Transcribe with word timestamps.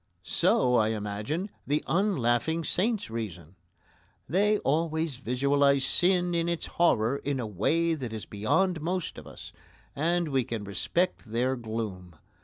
So, 0.23 0.77
I 0.77 0.87
imagine, 0.87 1.51
the 1.67 1.83
unlaughing 1.85 2.65
saints 2.65 3.11
reason. 3.11 3.53
They 4.27 4.57
always 4.57 5.17
visualise 5.17 5.85
sin 5.85 6.33
in 6.33 6.49
its 6.49 6.65
horror 6.65 7.17
in 7.17 7.39
a 7.39 7.45
way 7.45 7.93
that 7.93 8.11
is 8.11 8.25
beyond 8.25 8.81
most 8.81 9.19
of 9.19 9.27
us, 9.27 9.53
and 9.95 10.29
we 10.29 10.43
can 10.43 10.63
respect 10.63 11.25
their 11.25 11.55
gloom. 11.55 12.15